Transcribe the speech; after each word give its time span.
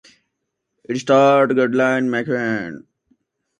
It 0.83 0.97
starred 0.97 1.51
Geraldine 1.51 2.07
McEwan. 2.09 2.85